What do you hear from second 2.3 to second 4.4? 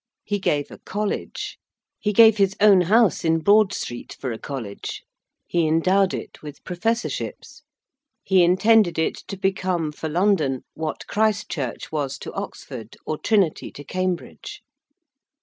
his own house in Broad Street for a